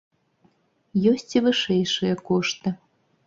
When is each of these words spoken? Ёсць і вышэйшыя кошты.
Ёсць 1.11 1.31
і 1.37 1.43
вышэйшыя 1.47 2.13
кошты. 2.31 2.73